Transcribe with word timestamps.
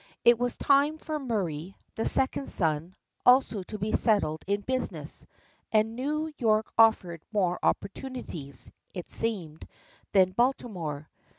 It 0.25 0.39
was 0.39 0.57
time 0.57 0.97
for 0.97 1.19
Murray, 1.19 1.77
the 1.93 2.05
second 2.05 2.47
son, 2.49 2.95
also 3.23 3.61
to 3.61 3.77
be 3.77 3.91
settled 3.91 4.43
in 4.47 4.61
business, 4.61 5.27
and 5.71 5.95
New 5.95 6.33
York 6.39 6.73
offered 6.75 7.21
more 7.31 7.59
opportunities, 7.61 8.71
it 8.95 9.11
seemed, 9.11 9.67
than 10.11 10.31
Baltimore. 10.31 11.07